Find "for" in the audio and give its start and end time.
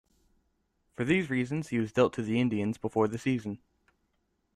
0.95-1.03